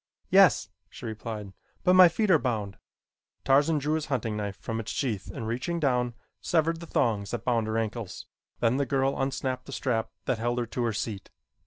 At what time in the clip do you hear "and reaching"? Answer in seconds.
5.29-5.79